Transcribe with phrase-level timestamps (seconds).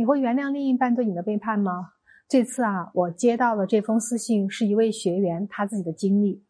[0.00, 1.90] 你会原谅另一半对你的背叛吗？
[2.26, 6.42] 这次啊，我接到了这封私信，是一位学员他自己的经历。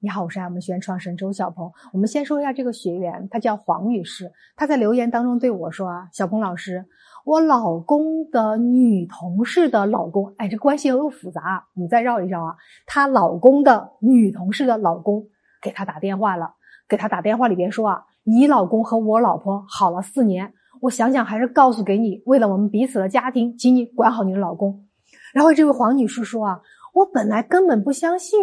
[0.00, 1.72] 你好，我是爱我们学员创始人周小鹏。
[1.94, 4.30] 我们先说一下这个学员，她叫黄女士。
[4.56, 6.84] 她在留言当中对我说啊，小鹏老师，
[7.24, 12.56] 我老公的女同事的老公，哎，这关系有点复杂，你再绕一绕啊。
[12.84, 15.24] 她老公的女同事的老公
[15.62, 16.56] 给她打电话了，
[16.86, 24.86] 给她打电话里边说啊，你老公和我老婆好了四年，我想想还是告诉给你，为了我们彼此的家庭，请你管好你的老公。
[25.32, 26.60] 然后这位黄女士说啊，
[26.94, 28.38] 我本来根本不相信，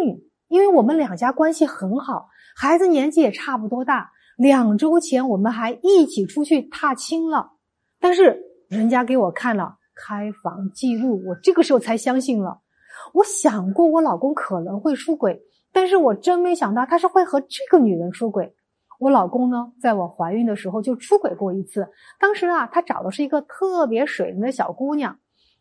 [0.48, 4.10] 因为我们两家关系很好，孩子年纪也差不多大。
[4.36, 7.52] 两周前我们还一起出去踏青了，
[7.98, 12.60] 但是人家给我看了开房记录，我这个时候才相信了。
[13.14, 15.40] 我想过我老公可能会出轨，
[15.72, 18.54] 但是我真没想到他是会和这个女人出轨。
[18.98, 25.18] 我老公呢，在我怀孕的时候就出轨过一次，当时啊，他找的是一个特别水灵的小姑娘。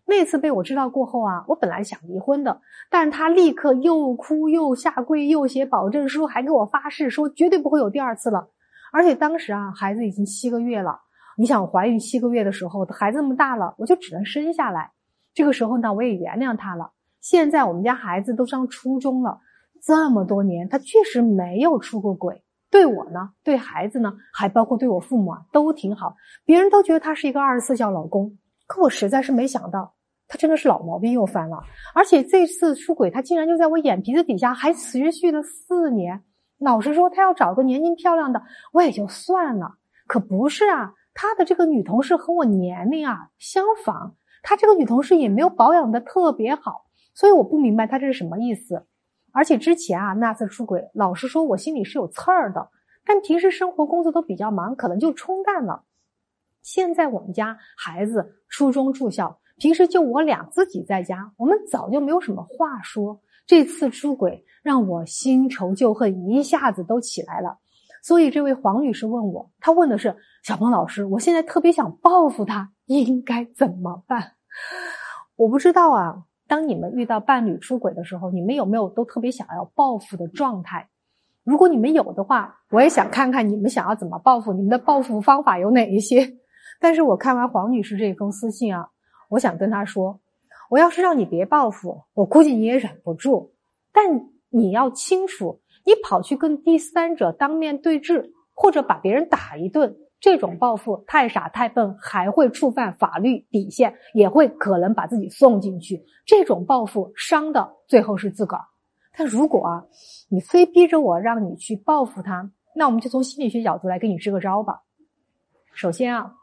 [0.08, 2.62] 那次被我知道过后啊，我本来想离婚的，
[2.92, 8.48] 但是他立刻又哭又下跪又写保证书，还给我发誓说绝对不会有第二次了。
[8.94, 11.00] 而且当时啊，孩子已经七个月了，
[11.38, 14.92] 你想我怀孕七个月的时候，孩子那么大了，我就只能生下来。
[15.34, 16.92] 这个时候呢，我也原谅他了。
[17.20, 19.40] 现在我们家孩子都上初中了，
[19.82, 22.44] 这么多年他确实没有出过轨，
[22.76, 26.14] 对我呢，对孩子呢，还包括对我父母啊，都挺好。
[26.44, 29.94] 别人都觉得他是一个二十四孝老公，可我实在是没想到。
[30.28, 36.22] 他真的是老毛病又犯了，而且这次出轨，他竟然就在我眼皮子底下，还持续了四年。
[36.58, 39.76] 老实说，他要找个年轻漂亮的，我也就算了。
[40.06, 48.86] 可不是啊，他的这个女同事和我年龄啊相仿，他这个女同事也没有保养的特别好，所以我不明白他这是什么意思。
[49.36, 52.70] 而且之前啊那次出轨，老实说，我心里是有刺儿的，
[53.06, 55.84] 但平时生活工作都比较忙，可能就冲淡了。
[56.62, 59.38] 现在我们家孩子初中住校。
[59.58, 63.22] 平时就我俩自己在家，我们早就没有什么话说。
[63.46, 67.58] 这次出轨让我新仇旧恨一下子都起来了，
[68.02, 74.34] 所以这位黄女士问我，她问的是小鹏老师，我现在特别想报复他，应该怎么办？
[75.38, 76.24] 我不知道啊。
[76.48, 80.90] 当你们遇到伴侣出轨的时候，你们有没有都特别想要报复的状态？
[81.44, 86.38] 如果你们有的话，我也想看看你们想要怎么报复，你们的报复方法有哪一些？
[86.80, 88.90] 但是我看完黄女士这封私信啊。
[89.30, 90.20] 我想跟她说，
[90.70, 93.54] 我要是让你别报复，我估计你也忍不住。
[93.92, 106.04] 但你要清楚，你跑去跟第三者当面对质，或者把别人打一顿，这种报复太傻太笨，还会触犯法律底线，也会可能把自己送进去。
[106.26, 108.64] 这种报复伤的最后是自个儿。
[109.16, 109.86] 但如果啊，
[110.30, 114.82] 你非逼着我让你去报复他，那我们就从心理学角度来给你支个招吧。
[115.76, 116.34] 首先啊。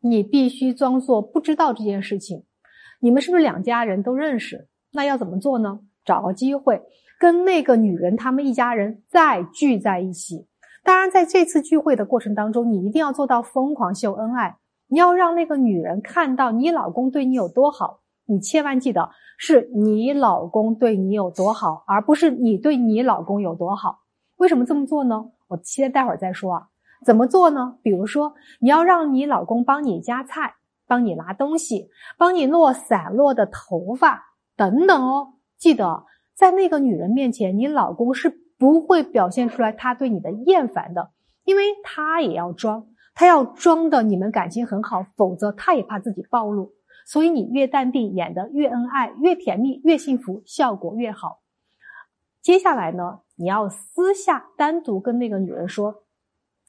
[0.00, 2.44] 你必须装作不知道这件事情。
[3.00, 4.68] 你们是不是两家人都认识？
[4.92, 5.80] 那要怎么做呢？
[6.04, 6.80] 找个机会
[7.18, 10.46] 跟那个女人他们一家人再聚在一起。
[10.88, 14.56] 当然，在这次聚会的过程当中，你一定要做到疯狂秀恩爱。
[14.86, 18.00] 你要让那个女人看到你老公对你有多好。
[18.24, 23.98] 你千万记得，是你老公对你有多好，而不是你对你老公有多好。
[24.38, 25.26] 为什么这么做呢？
[25.48, 26.68] 我先待会儿再说啊。
[27.04, 27.76] 怎么做呢？
[27.82, 30.54] 比如说，你要让你老公帮你夹菜，
[30.86, 34.22] 帮你拿东西，帮你落散落的头发
[34.56, 35.34] 等等哦。
[35.58, 41.12] 记得在那个女人面前，你老公是不会表现出来他对你的厌烦的，
[41.44, 46.72] 因为他也要装，他要装的你们感情很好，否则他也怕自己暴露。
[47.06, 51.40] 所以你越淡定，演得越恩爱，越甜蜜，越幸福，效果越好。
[52.42, 56.02] 接下来呢，你要私下单独跟那个女人说。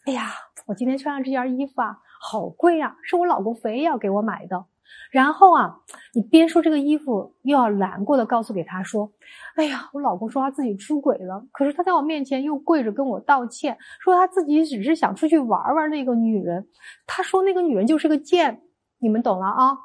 [0.06, 0.32] 哎呀，
[0.66, 4.66] 我今天穿上这件衣服啊，好贵啊，是我老公非要给我买的。
[5.12, 5.76] 然后啊，
[6.14, 9.12] 你边说这个衣服，又要难过的告诉给他说
[9.56, 16.68] ：“哎呀，我老公说他自己出轨了，可是他在我面前又跪着跟我道歉，说他自己只是想出去玩玩那个女人。
[17.08, 18.62] 他说那个女人就是个贱，
[19.00, 19.78] 你们懂了啊？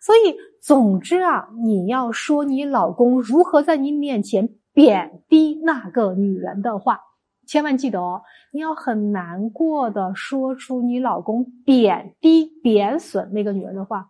[0.00, 6.98] 所以，总之啊，你要说你老公如何在你面前贬低那个女人的话。”
[7.44, 8.22] 千万记得哦，
[8.52, 14.08] 你要很难过的说出你老公贬低、贬损那个女人的话。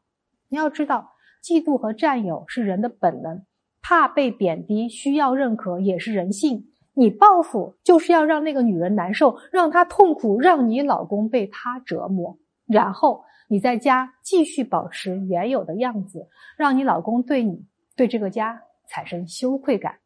[0.53, 3.47] 你要知道，嫉妒和占有是人的本能，
[3.81, 6.67] 怕被贬低、需要认可也是人性。
[6.93, 16.29] 你报复就是要让那个女人难受，让她痛苦，让你老公被她折磨，然后你在家继续保持原有的样子，
[16.59, 17.65] 让你老公对你、
[17.97, 20.01] 对这个家产生羞愧感。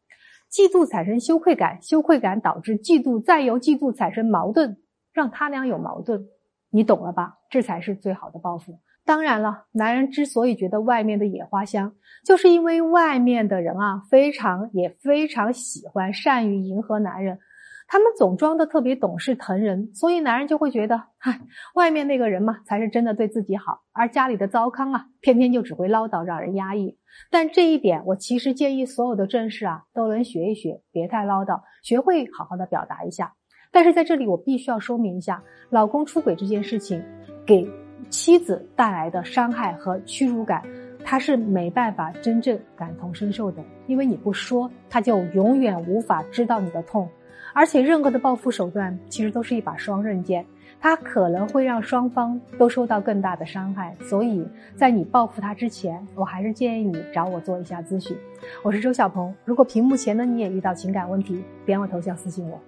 [0.49, 4.77] 嫉妒产生羞愧感，羞愧感导致嫉妒，再由嫉妒产生矛盾，
[5.11, 6.25] 让他俩有矛盾，
[6.69, 7.37] 你懂了吧？
[7.49, 8.79] 这才是最好的报复。
[9.07, 11.93] 当然了，男人之所以觉得外面的野花香，
[12.25, 17.39] 就是因为外面的人啊，非常也非常喜欢善于迎合男人，
[17.87, 21.39] 他们总装的特别懂事疼人，所以男人就会觉得，嗨，
[21.73, 26.97] 外面那个人嘛，才是真的对自己好，而家里的糟糠啊，偏偏就只会唠叨，让人压抑。
[27.31, 33.35] 但这一点，我其实建议所有的正室啊，都能学一学，别太唠叨，学会好好的表达一下。
[33.71, 37.01] 但是在这里，我必须要说明一下，老公出轨这件事情，
[37.45, 37.86] 给。
[38.09, 40.63] 妻子带来的伤害和屈辱感，
[41.03, 47.07] 他是没办法真正感同身受的，因为你不说，他就永远无法知道你的痛。
[47.53, 50.45] 而且，任何的报复手段其实都是一把双刃剑，
[50.79, 53.95] 它可能会让双方都受到更大的伤害。
[54.01, 58.15] 所以在你报复他之前，我还是建议你找我做一下咨询。
[58.61, 62.59] 我是周小鹏，如果屏幕前的你也遇到情感问题，点我头像私信我。